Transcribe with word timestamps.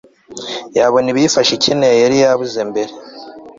yabona 0.77 1.07
ibiyifasha 1.09 1.51
ikeneye 1.57 1.95
yari 2.03 2.17
yabuze 2.23 2.59
mbere 2.69 2.91